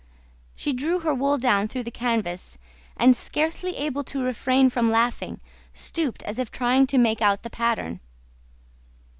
[0.55, 2.57] She drew her wool down through the canvas
[2.97, 5.39] and, scarcely able to refrain from laughing,
[5.73, 7.99] stooped as if trying to make out the pattern.